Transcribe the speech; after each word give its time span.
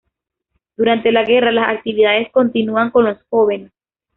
Durante 0.77 1.11
la 1.11 1.21
guerra, 1.25 1.51
las 1.51 1.69
actividades 1.69 2.31
continúan 2.31 2.89
con 2.89 3.03
los 3.03 3.19
jóvenes. 3.29 3.71